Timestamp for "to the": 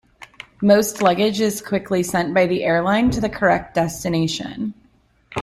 3.11-3.29